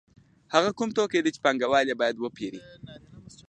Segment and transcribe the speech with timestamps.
[0.53, 2.61] هغه کوم توکي دي چې پانګوال یې باید وپېري